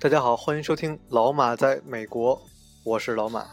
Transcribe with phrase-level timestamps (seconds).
[0.00, 2.36] 大家好，欢迎收听《老马在美国》，
[2.84, 3.44] 我是老马。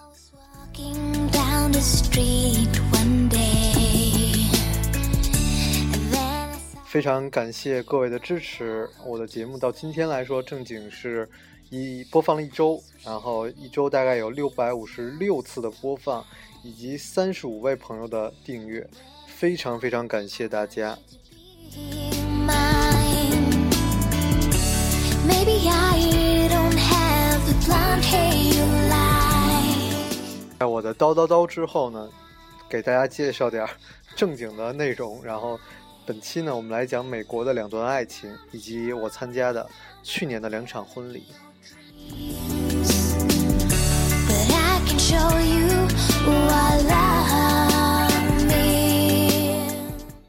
[6.86, 11.28] 非常感谢各位的支持，我的节目到今天来说正经是
[11.72, 16.23] 一播放了一周，然后一周大概有六百五十六次的播放，
[16.62, 18.88] 以及三十五位朋友的订阅，
[19.26, 20.96] 非常非常感谢大家。
[30.60, 32.08] 在我的叨叨叨之后呢，
[32.70, 33.68] 给大家介绍点
[34.16, 35.23] 正经的内容。
[35.23, 35.60] 然后，
[36.06, 39.68] 本期呢，我们来讲美国的两段爱情，以及我参加的
[40.04, 41.26] 去年的两场婚礼。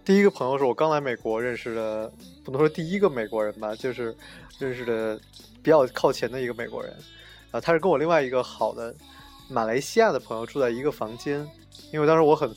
[0.05, 2.13] 第一个朋友是我刚来美国认识的，
[2.45, 4.15] 不能说第一个美国人吧，就是
[4.59, 5.19] 认识的
[5.63, 6.95] 比较靠前的一个美国人。
[7.57, 8.95] 啊，他是跟我另外一个好的
[9.49, 11.49] 马来西亚的朋友住在一个房间，
[11.91, 12.55] 因为当时我很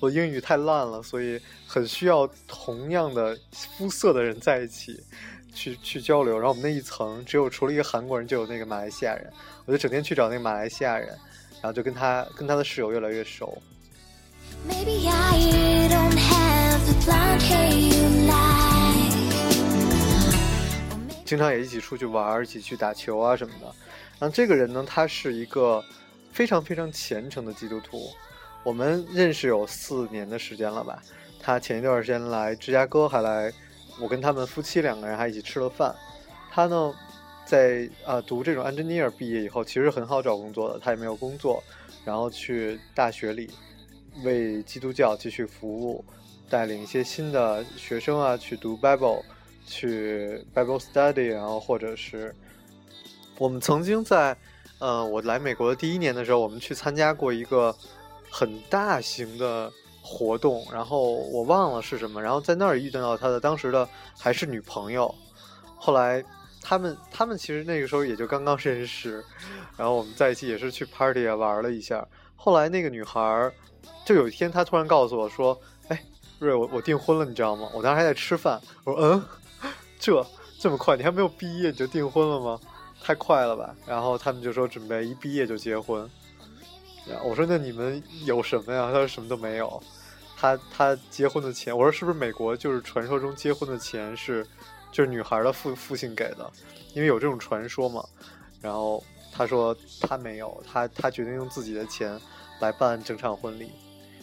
[0.00, 5.00] 我英语太烂了，所以很需要同样的肤色的人在一起
[5.54, 6.34] 去去交流。
[6.34, 9.32] 然后我们那一层只有除了一个韩国人，就有那个马来西亚人，
[9.66, 11.08] 我就整天去找那个马来西亚人，
[11.60, 13.56] 然后就跟他跟他的室友越来越熟。
[21.24, 23.72] 经常也一起出去玩，一起去打球啊什么的。
[24.20, 25.82] 然后这个人呢，他是一个
[26.30, 28.10] 非常非常虔诚的基督徒。
[28.62, 31.02] 我们认识有四年的时间了吧？
[31.40, 33.50] 他前一段时间来芝加哥，还来，
[33.98, 35.94] 我跟他们夫妻两个人还一起吃了饭。
[36.50, 36.94] 他呢，
[37.46, 40.78] 在啊读这种 engineer 毕业以后，其实很好找工作的。
[40.78, 41.64] 他也没有工作，
[42.04, 43.50] 然后去大学里
[44.22, 46.04] 为基督教继续服务。
[46.50, 49.22] 带领一些新的学生啊，去读 Bible，
[49.64, 52.34] 去 Bible study，然后或者是
[53.40, 54.36] 我们曾经在，
[54.80, 57.74] 呃，我来美国的第一年的时候，我们去参加过一个
[58.28, 65.14] 很大型的活动，然后我忘了是什么，然后在那儿遇到他的当时的还是女朋友，
[65.74, 66.22] 后来
[66.60, 69.24] 他们他们其实那个时候也就刚刚认识，
[69.74, 73.50] 然后我们在一起也是去 party 啊玩了一下，后来那个女孩
[74.04, 75.58] 就有一天她突然告诉我说。
[75.88, 76.04] 哎
[76.40, 77.70] 瑞，我我订婚了，你知道吗？
[77.72, 78.60] 我当时还在吃饭。
[78.84, 79.24] 我说，嗯，
[79.98, 80.26] 这
[80.58, 80.94] 这么快？
[80.94, 82.60] 你还没有毕业你就订婚了吗？
[83.02, 83.74] 太快了吧！
[83.86, 86.08] 然后他们就说准备一毕业就结婚。
[87.24, 88.90] 我说那你们有什么呀？
[88.92, 89.82] 他说什么都没有。
[90.36, 94.46] 他他结婚的钱，我说是不是美国就是传说中结婚的钱是
[94.92, 96.50] 就是女孩的父父亲给的？
[96.94, 98.04] 因为有这种传说嘛。
[98.60, 102.18] 然后他说他没有，他他决定用自己的钱
[102.60, 103.70] 来办整场婚礼。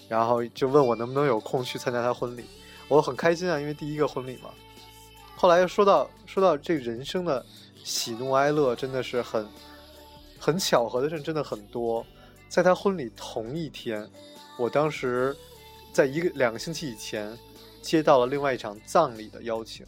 [0.08, 2.46] 然后就问我能不能有空去参加他婚礼，
[2.88, 4.50] 我很开心啊，因为第一个婚礼嘛。
[5.36, 7.46] 后来又说到说到这人生的
[7.88, 9.48] 喜怒哀乐，真的是很
[10.38, 12.06] 很巧合的事，真的很多。
[12.50, 14.06] 在他婚礼同一天，
[14.59, 15.34] 我当时
[15.94, 17.38] 在一个两个星期以前
[17.81, 19.86] 接到了另外一场葬礼的邀请，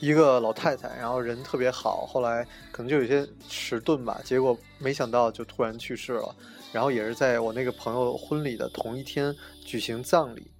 [0.00, 6.34] 一个老太太，然后人特别好，后来可能就有些迟钝吧，结果没想到就突然去世了。
[6.72, 9.32] 然后也是在我那个朋友婚礼的同一天
[9.64, 10.50] 举行葬礼，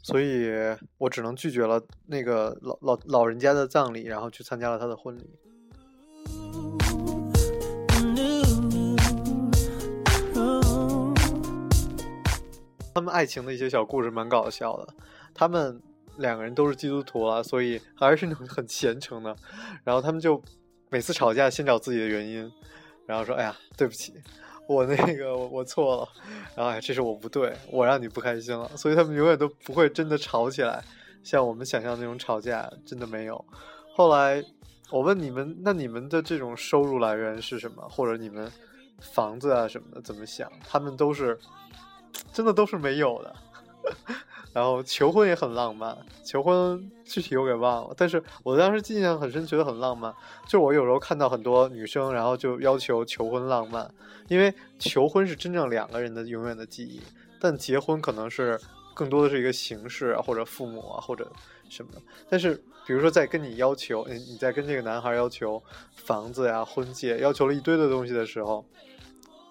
[0.00, 0.48] 所以
[0.96, 5.28] 我只能拒绝了那个老老老人家的葬礼，然后去参加了他的婚礼。
[12.94, 14.94] 他们爱情的一些小故事蛮搞笑的，
[15.34, 15.82] 他们
[16.18, 19.34] 两个人都是基督徒了，所以还是那种很虔诚的。
[19.82, 20.40] 然后他们就
[20.90, 22.48] 每次吵架先找自己的原因，
[23.04, 24.14] 然后说：“哎呀，对不起。”
[24.66, 26.08] 我那个我错了，
[26.56, 30.82] 然后哎，这是我不对，我让你不开心了，所以他们永远都不会真的吵起来，
[31.22, 33.44] 像我们想象那种吵架真的没有。
[33.94, 34.42] 后来
[34.90, 37.86] 我问你们，那你们的这种收入来源是什么？
[37.90, 38.50] 或者你们
[39.00, 40.50] 房子啊什么的怎么想？
[40.66, 41.38] 他们都是
[42.32, 43.34] 真的都是没有的。
[44.54, 50.14] 然后求婚也很浪漫，求婚具体我给忘了，但是我当时印象很深，觉得很浪漫。
[50.48, 53.92] 就我有时候看到很多女生，然后就要求求婚浪漫，
[54.28, 57.00] 因为求婚是真正两个人的永远的记忆，
[57.40, 58.56] 但结婚可能是
[58.94, 61.28] 更多的是一个形式啊，或者父母啊，或者
[61.68, 61.90] 什么。
[62.30, 62.54] 但是
[62.86, 65.60] 比如说在跟你要求，你你在跟这个男孩要求
[65.96, 68.64] 房子呀、婚戒，要求了一堆的东西的时候，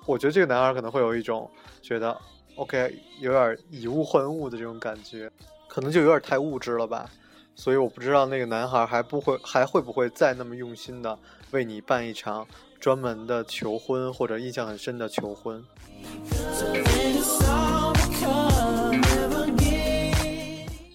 [0.06, 1.52] 我觉得这个男孩可能会有一种
[1.82, 2.18] 觉得。
[2.56, 5.32] OK，有点以物换物的这种感觉，
[5.68, 7.10] 可能就有点太物质了吧。
[7.56, 11.18] 所以我不知道那个男孩还不会还会不会再那么用心的
[11.52, 12.48] 为你办一场
[12.80, 15.64] 专门的求婚或者印象很深的求婚。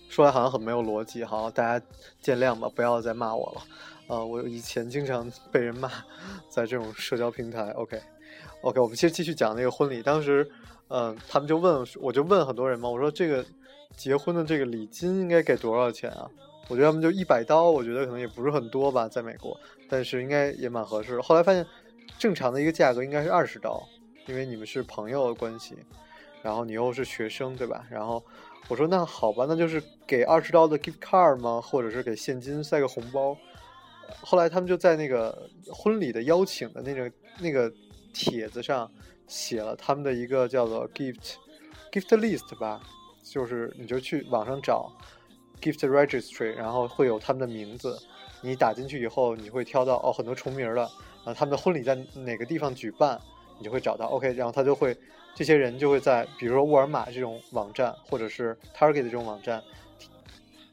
[0.09, 1.87] 说来好像很没有逻辑，好，大家
[2.21, 4.17] 见谅吧，不要再骂我了。
[4.17, 5.89] 啊，我以前经常被人骂，
[6.49, 7.71] 在这种社交平台。
[7.71, 8.01] OK
[8.61, 10.03] OK，我们先继续讲那个婚礼。
[10.03, 10.49] 当时，
[10.89, 13.45] 嗯，他们就问，我就问很多人嘛，我说这个
[13.97, 16.29] 结婚的这个礼金应该给多少钱啊？
[16.69, 19.59] 我觉得他们就一百刀，我觉得可能也不是很多吧，在美国，
[19.89, 21.21] 但是应该也蛮合适。
[21.21, 21.65] 后来发现，
[22.19, 23.83] 正常的一个价格应该是二十刀，
[24.27, 25.77] 因为你们是朋友的关系，
[26.43, 27.87] 然后你又是学生，对吧？
[27.91, 28.23] 然后
[28.69, 31.61] 我说那好吧，那就是给二十刀的 gift card 吗？
[31.61, 33.35] 或者是给现金塞个红包？
[34.21, 37.73] 后来他们就在那个婚礼的邀请的那个那个
[38.13, 38.91] 帖子上
[39.27, 41.35] 写了他们的一个叫做 gift
[41.93, 42.81] gift list 吧，
[43.23, 44.91] 就是你就去网上找
[45.61, 47.99] gift registry，然后会有他们的名字，
[48.43, 50.83] 你打进去以后，你会挑到哦很多重名的，
[51.25, 53.21] 啊他们的婚礼在哪个地方举办，
[53.59, 54.97] 你就会找到 OK，然后他就会
[55.35, 59.63] 这些人就会在比如说沃尔玛这种网站或者是 Target 这种网站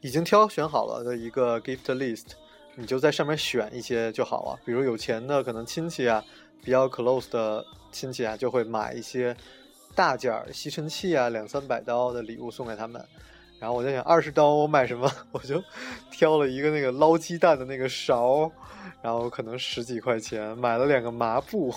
[0.00, 2.32] 已经挑选好了的一个 gift list。
[2.78, 6.22] 你就在上面选一些就好了，比如有钱的可能亲戚啊，
[6.62, 9.36] 比较 close 的亲戚啊，就会买一些
[9.94, 13.04] 大件儿吸尘器啊，两三百刀的礼物送给他们。
[13.58, 15.10] 然后我在想，二十刀我买什么？
[15.32, 15.62] 我就
[16.10, 18.50] 挑了一个那个捞鸡蛋的那个勺，
[19.00, 21.74] 然后可能十几块钱，买了两个麻布，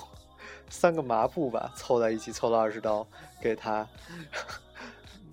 [0.70, 3.08] 三个麻布吧，凑在一起凑了二十刀
[3.42, 3.88] 给他，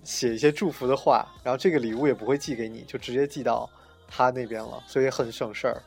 [0.03, 1.27] 写一些祝福的话。
[1.43, 3.69] 然后这个礼物也不会寄给你，就直接寄到。
[4.09, 5.83] 他那边了，所以很省事儿。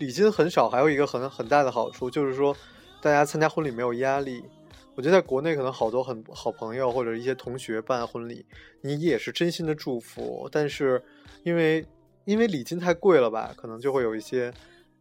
[0.00, 2.56] 礼金很少，还有一个很很大的好处就是说，
[3.00, 4.42] 大家参加婚礼没有压力。
[4.96, 8.44] 我觉得在国内可能好多很好朋友或者一些同学办婚礼，
[8.80, 11.00] 你也是真心的祝福，但是
[11.44, 11.86] 因为
[12.24, 14.52] 因为礼金太贵了吧，可能就会有一些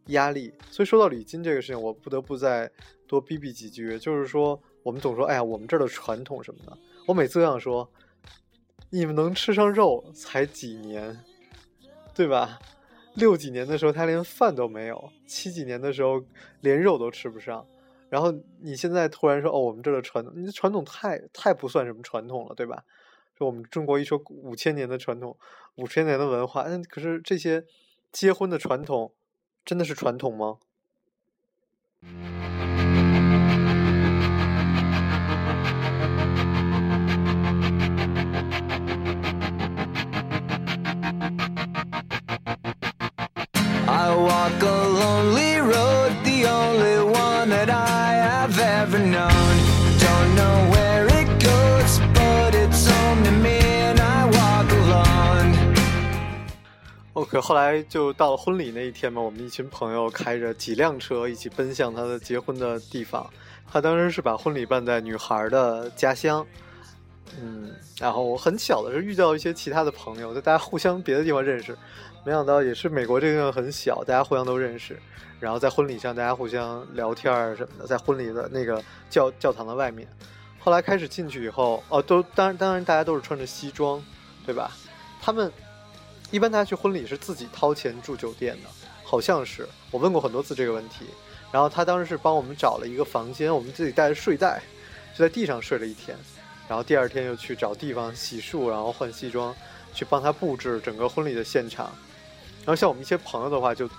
[0.08, 0.54] 压力。
[0.70, 2.70] 所以说到礼金这个事情，我不得不再
[3.08, 4.62] 多逼逼几句，就是说。
[4.82, 6.76] 我们总说，哎呀，我们这儿的传统什么的。
[7.06, 7.88] 我每次都想说，
[8.90, 11.20] 你们能吃上肉才几年，
[12.16, 12.58] 对吧？
[13.16, 16.24] 六几年的时候他连饭都没有，七几年的时候
[16.62, 17.66] 连肉都吃不上。
[18.10, 22.84] 然后你现在突然说，哦，我们这的传统，你的传统太太不算什么传统了，对吧？
[23.38, 25.38] 说我们中国一说五千年的传统，
[25.76, 27.64] 五千年的文化，那可是这些
[28.12, 29.14] 结婚的传统，
[29.64, 30.58] 真的是传统吗
[57.30, 63.30] 可后来就到了婚礼那一天嘛，我们一群朋友开着几辆车一起奔向他的结婚的地方。
[63.72, 66.44] 他当时是把婚礼办在女孩的家乡，
[67.40, 71.78] 嗯，然后我很巧的是遇到一些其他的朋友，就大家互相别的地方认识。
[72.26, 75.00] 没想到也是美国这个地方很小，大家互相都认识，
[75.40, 80.08] 然后在婚礼上大家互相聊天儿什么的，在婚礼的那个教教堂的外面。
[80.58, 84.04] 后来开始进去以后，哦，都当然当然大家都是穿着西装，
[84.48, 84.72] 对吧？
[85.22, 85.52] 他们
[86.32, 88.70] 一般大家去婚礼是自己掏钱住酒店的，
[89.04, 91.06] 好像是我问过很多次这个问题。
[91.52, 94.62] 然后他当时是帮我们找了一个房间，我们自己带着睡袋，
[95.16, 96.16] 就在地上睡了一天，
[96.68, 99.56] 然后第二天又去找地方洗漱，然后换西装，
[99.92, 101.88] 去帮他布置整个婚礼的现场。
[102.60, 103.90] 然后像我们一些朋友的话，就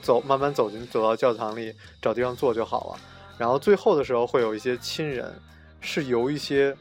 [0.00, 3.00] 走慢慢走进走到教堂里找地方坐就好了。
[3.36, 5.34] 然后最后的时候会有一些亲人
[5.80, 6.76] 是由一些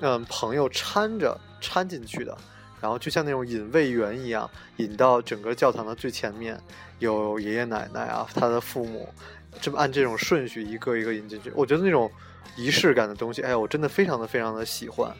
[0.00, 2.38] 嗯朋友搀着搀进去的，
[2.80, 6.58] 然后就像那种引位员一样，引到整个教堂的最前面，
[6.98, 9.08] 有爷爷奶奶啊，他的父母，
[9.60, 11.50] 这么按这种顺序一个一个引进去。
[11.54, 12.10] 我觉得那种
[12.56, 15.12] 仪式感的东西，哎呀，我真的非常的非常的喜欢。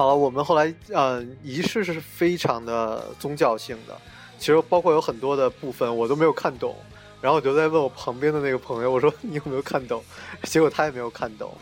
[0.00, 3.94] 好了，我们后来呃，仪式是非常的宗教性的，
[4.38, 6.74] 其实包括有很多的部分我都没有看懂，
[7.20, 10.02] 然后我就在问我旁边的那个朋友，我说你有没有看懂？
[10.44, 11.54] 结果他也没有看懂。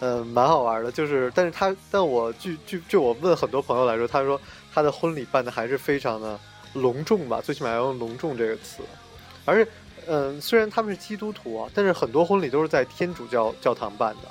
[0.00, 4.40] 嗯，蛮好玩的，就是，但是他，但我据据据我问很多朋友来说，他说
[4.74, 6.36] 他的婚礼办的还是非常的
[6.72, 8.82] 隆重吧，最起码要用隆重这个词。
[9.44, 9.70] 而且，
[10.08, 14.22] 嗯，虽然他们是基督徒啊，但是很多婚礼都是在天主教教堂办的，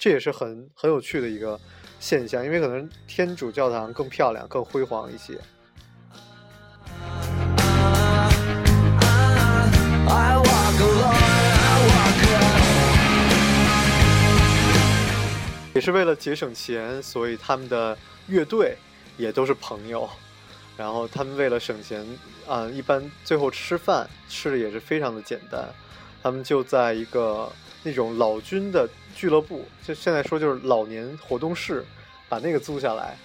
[0.00, 1.58] 这也是很很有趣的一个
[2.00, 5.38] 现象，因为可能天主教堂更漂亮、更辉煌一些。
[15.74, 18.76] 也是为了节省钱，所以他们的乐队
[19.16, 20.08] 也都是朋友。
[20.76, 22.06] 然后他们为了省钱，
[22.46, 25.68] 啊，一般最后吃饭吃的也是非常的简单，
[26.22, 27.50] 他们就在一个
[27.82, 28.88] 那种老君的。
[29.18, 31.84] 俱乐部，就现在说就是老年活动室，
[32.28, 33.16] 把那个租下来，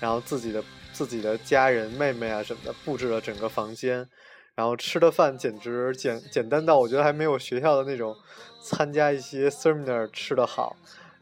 [0.00, 4.08] 然后自己的自己的家人、妹妹啊什么的布置了整个房间。
[4.54, 8.16] 然后吃的饭简直简简单到我觉得还没有学校的那种
[8.62, 10.74] 参加一些 seminar 吃的好，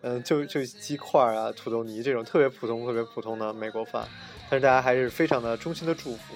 [0.03, 4.07] 嗯，就就鸡块啊、土豆泥这种特别普通、特别普通的美国饭，
[4.49, 6.35] 但是大家还是非常的衷心的祝福。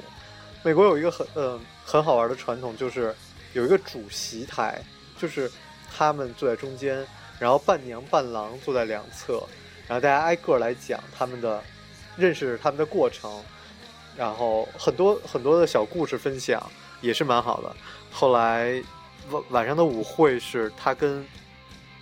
[0.64, 3.14] 美国有一个很嗯很好玩的传统，就是
[3.52, 4.82] 有一个主席台，
[5.16, 5.48] 就是
[5.96, 7.06] 他们坐在中间，
[7.38, 9.46] 然后伴娘伴郎坐在两侧，
[9.86, 11.62] 然后大家挨个来讲他们的
[12.16, 13.42] 认识他们的过程，
[14.16, 16.62] 然后很多很多的小故事分享。
[17.00, 17.76] 也是蛮好的。
[18.10, 18.82] 后来
[19.28, 21.22] 晚晚上的舞会是他跟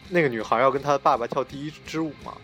[0.09, 2.37] 那个女孩要跟她爸爸跳第一支舞嘛，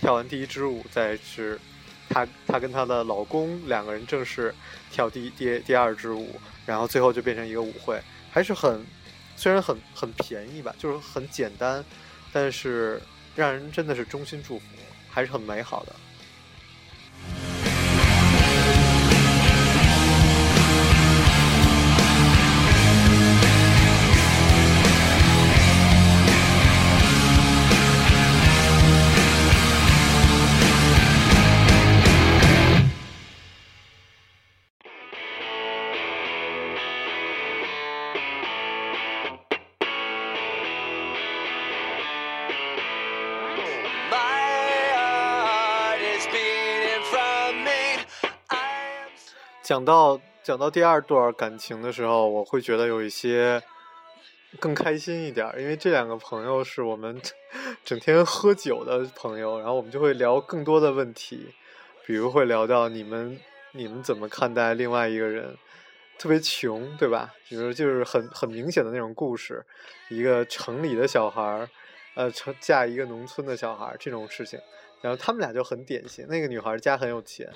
[0.00, 1.60] 跳完第一支舞再是
[2.08, 4.54] 她她跟她的老公两个人正式
[4.90, 8.00] 跳第第第二支舞，然后最后就变成一个舞会，
[8.30, 8.82] 还是很
[9.36, 11.84] 虽然很很便宜吧，就是很简单，
[12.38, 13.00] 但是
[13.34, 14.64] 让人真的是衷心祝福，
[15.08, 15.96] 还是很美好的。
[49.86, 53.62] 到讲到第二段感情的时候，我会觉得有一些
[54.60, 57.18] 更开心一点，因为这两个朋友是我们
[57.84, 61.54] 整天喝酒的朋友，然后我们就会聊更多的问题，
[62.04, 63.40] 比如会聊到你们
[63.72, 65.56] 你们怎么看待另外一个人
[66.18, 67.32] 特别穷，对吧？
[67.48, 69.64] 比如就是很很明显的那种故事，
[70.10, 71.68] 一个城里的小孩儿，
[72.14, 74.60] 呃，成嫁一个农村的小孩儿这种事情，
[75.00, 77.48] 然后他们俩就很典型，那个女孩家很有钱，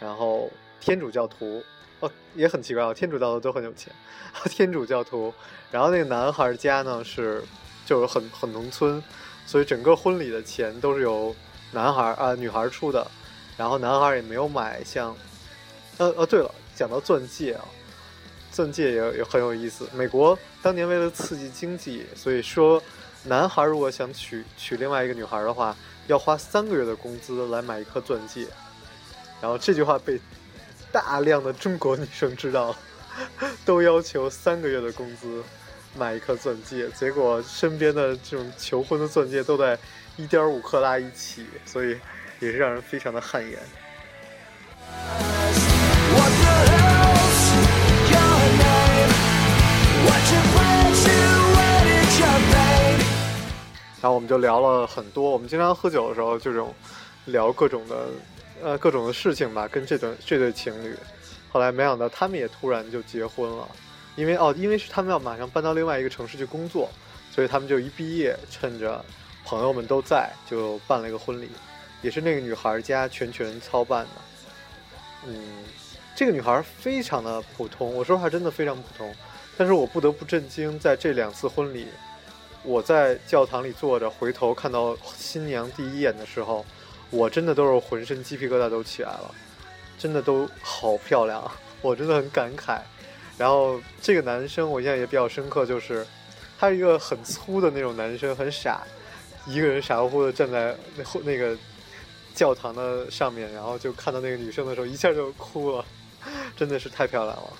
[0.00, 0.50] 然后。
[0.80, 1.62] 天主教徒，
[2.00, 3.92] 哦，也很奇怪啊，天主教徒都很有钱，
[4.48, 5.32] 天主教徒。
[5.70, 7.44] 然后那个男孩家呢是，
[7.84, 9.00] 就是很很农村，
[9.46, 11.36] 所以整个婚礼的钱都是由
[11.72, 13.06] 男孩啊女孩出的。
[13.56, 15.14] 然后男孩也没有买像，
[15.98, 17.64] 呃呃，对了，讲到钻戒啊，
[18.50, 19.86] 钻戒也也很有意思。
[19.92, 22.82] 美国当年为了刺激经济，所以说
[23.24, 28.46] 男孩如果想娶娶另外一个女孩的话，要花三个月的工资来买一颗钻戒。
[29.42, 30.18] 然后这句话被。
[30.92, 32.74] 大量的中国女生知道，
[33.64, 35.42] 都要求三个月的工资
[35.96, 39.78] 买一颗钻戒，结果身边的这种求婚的钻戒都在
[40.16, 41.96] 一点五克拉一起，所以
[42.40, 43.58] 也是让人非常的汗颜。
[54.02, 56.74] 然后我们就聊了很多，我们经常喝酒的时候这种
[57.26, 58.08] 聊各种的。
[58.62, 60.94] 呃，各种的事情吧，跟这对这对情侣，
[61.50, 63.68] 后来没想到他们也突然就结婚了，
[64.16, 66.88] 因为哦，因为是他们要马上搬到另外一个城市去工作，
[67.32, 69.04] 所以他们就一毕业，趁着
[69.44, 71.48] 朋友们都在，就办了一个婚礼，
[72.02, 74.10] 也是那个女孩家全权操办的。
[75.26, 75.64] 嗯，
[76.14, 79.14] 这个女孩非常的普通，我说话真的非常普通，
[79.56, 81.86] 但是我不得不震惊，在这两次婚礼，
[82.62, 86.64] 我在教堂里坐着，回头看到新娘第一眼的时候。
[87.10, 89.34] 我真的都是浑身鸡皮疙瘩都起来了，
[89.98, 91.50] 真的都好漂亮，
[91.82, 92.78] 我真的很感慨。
[93.36, 96.06] 然后这个男生我印象也比较深刻，就是
[96.58, 98.82] 他是一个很粗的那种男生，很傻，
[99.46, 101.56] 一个人傻乎乎的站在那后那个
[102.34, 105.84] 教堂的上面，然后就看到那个女生的时候，一下就哭了，
[106.56, 107.50] 真的是太漂亮了。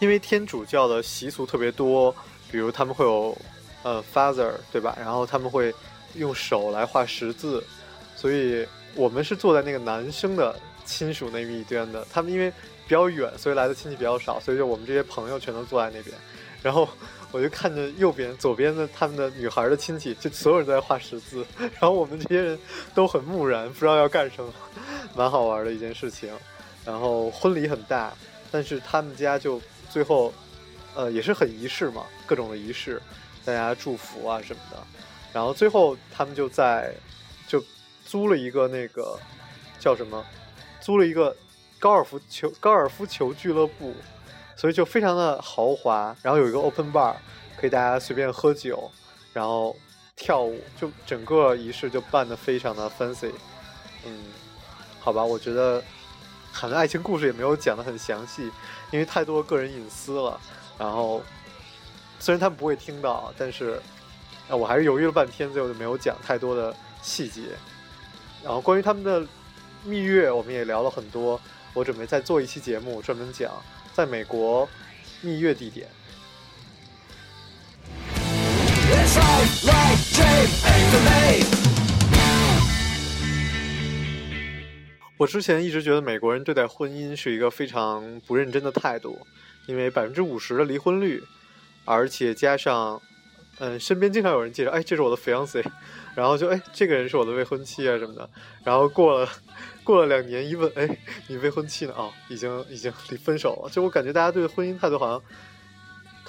[0.00, 2.12] 因为天主教的习俗特别多，
[2.50, 3.36] 比如他们会有，
[3.82, 4.96] 呃，Father，对吧？
[4.98, 5.72] 然后他们会
[6.14, 7.62] 用手来画十字，
[8.16, 12.04] 所以我们是坐在那个男生的亲属那一边的。
[12.10, 16.16] 他们因为比较远，所以来的亲戚比较少，所以就我们这些朋友全都坐在那边。
[16.62, 16.88] 然后
[17.30, 22.58] 我就看着右边、左边的他们的女孩的亲戚，就所有人都在画十字，然后我们这些人
[22.94, 24.50] 都很木然，不知道要干什么，
[25.14, 26.32] 蛮好玩的一件事情。
[26.86, 28.12] 然后婚礼很大，
[28.50, 29.60] 但是他们家就。
[29.90, 30.32] 最后，
[30.94, 33.02] 呃，也是很仪式嘛，各种的仪式，
[33.44, 34.78] 大家祝福啊什么的。
[35.32, 36.94] 然后最后他们就在
[37.46, 37.62] 就
[38.04, 39.18] 租了一个那个
[39.78, 40.24] 叫什么，
[40.80, 41.36] 租了一个
[41.78, 43.94] 高尔夫球高尔夫球俱乐部，
[44.56, 46.16] 所以就非常的豪华。
[46.22, 47.14] 然后有一个 open bar，
[47.56, 48.90] 可以大家随便喝酒，
[49.32, 49.76] 然后
[50.16, 53.32] 跳舞，就整个仪式就办得非常的 fancy。
[54.04, 54.26] 嗯，
[54.98, 55.82] 好吧，我觉得
[56.52, 58.50] 好像爱情故事也没有讲得很详细，
[58.90, 60.40] 因为太多个人隐私了。
[60.78, 61.22] 然后
[62.18, 63.80] 虽然他们不会听到，但是
[64.48, 67.42] 啊，我还是犹豫了半天，最后就没有讲太多的细节。
[68.42, 69.26] 然后关于他们的
[69.84, 71.40] 蜜月，我们也聊了很多。
[71.72, 73.52] 我准备再做一期节目，专门讲
[73.94, 74.68] 在美国
[75.20, 75.88] 蜜月地点。
[85.20, 89.18] 我之前一直觉得美国人对待婚姻是一个非常不认真的态度，
[89.66, 91.22] 因为百分之五十的离婚率，
[91.84, 93.02] 而且加上，
[93.58, 95.62] 嗯，身边经常有人介绍，哎，这是我的 fiance，
[96.16, 98.30] 然后就哎，这个人是我的未婚妻啊什么的，
[98.64, 99.28] 然后过了。
[99.82, 100.88] 过了两年，一问，哎，
[101.26, 101.92] 你未婚妻呢？
[101.96, 103.70] 哦，已经已经离分手了。
[103.70, 105.22] 就我感觉，大家对婚姻态度好像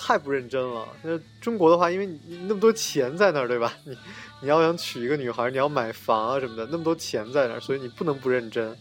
[0.04, 0.88] 太不认真了。
[1.04, 3.72] 那中国的话，因为你那么多钱在那儿，对吧？
[3.86, 3.96] 你
[4.42, 8.76] 你要想娶一个女孩，你要买房啊什么的，那么多钱在那儿，所以你不能不认真。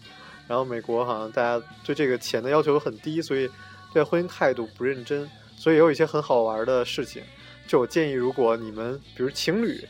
[0.49, 3.49] 然后美国好像大家对这个钱的要求很低，所以
[3.93, 5.29] 对婚姻态度不认真。
[5.59, 7.23] 所以有一些很好玩的事情。
[7.69, 9.87] 就我建议，如果你们比如情侣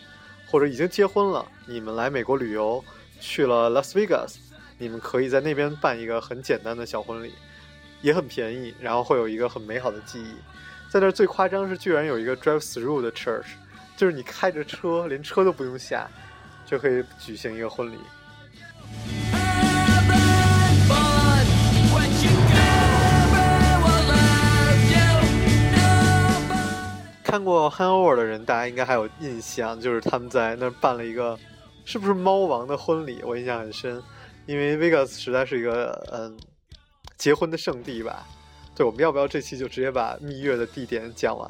[0.49, 2.84] 或者已经结婚了，你们来美国旅游，
[3.20, 4.34] 去了 Las Vegas。
[4.78, 7.32] 你们可以在那边办一个很简单的小婚礼，
[8.02, 10.34] 也很便宜，然后会有一个很美好的记忆。
[10.90, 13.47] 在那儿最夸张是，居然有一个 drive through 的 church，
[13.97, 16.09] 就是你开着车，连车都不用下，
[16.66, 17.97] 就可以举行一个婚礼。
[27.23, 31.38] 看过《Hangover》的人，大家应该还有印象，就是他们在那儿办了一个，
[31.84, 33.23] 是不是猫王的婚礼？
[33.23, 34.02] 我印象很深。
[34.47, 36.36] 因为 Vegas 实在是一个嗯
[37.17, 38.26] 结婚的圣地吧，
[38.80, 41.47] 对，我们要不要这期就直接把蜜月的地点讲完？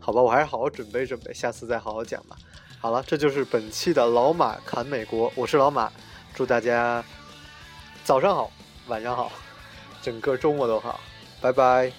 [0.00, 2.36] 好吧，我还是好好准备准备，下次再好好讲吧。
[2.80, 5.92] 好了，这就是本期的老马侃美国，我是老马，
[6.34, 7.04] 祝大家
[8.02, 8.50] 早上好，
[8.88, 9.30] 晚上好，
[10.02, 10.98] 整个周末都好，
[11.40, 11.92] 拜拜。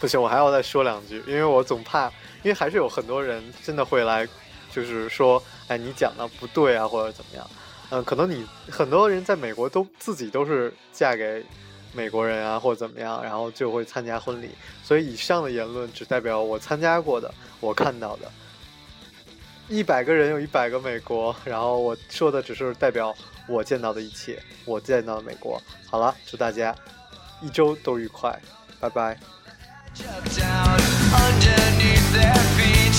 [0.00, 2.06] 不行，我还要再说两句，因为我总怕，
[2.42, 4.26] 因为还是有很多人真的会来，
[4.72, 7.50] 就是说，哎，你讲的不对啊，或者怎么样，
[7.90, 11.44] 嗯，可能你很多人在美国都自己都是嫁给
[11.92, 14.48] 美国人啊，或者怎么样，然后就会参加婚礼，
[14.82, 18.32] 所以以上的言论只代表我参加过的，我看到的，
[19.68, 23.14] 一百个人有一百个美国，然后我说的只是代表
[23.46, 25.60] 我见到的一切，我见到的美国。
[25.90, 26.74] 好了，祝大家
[27.42, 28.40] 一周都愉快，
[28.80, 29.18] 拜拜。
[31.12, 32.94] Underneath their feet,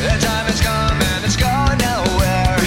[0.00, 2.61] the time has come and it's gone nowhere.